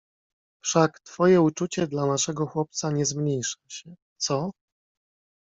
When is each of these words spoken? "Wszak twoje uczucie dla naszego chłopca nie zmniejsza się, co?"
"Wszak 0.63 0.99
twoje 0.99 1.41
uczucie 1.41 1.87
dla 1.87 2.05
naszego 2.05 2.45
chłopca 2.45 2.91
nie 2.91 3.05
zmniejsza 3.05 3.57
się, 3.67 3.95
co?" 4.17 4.51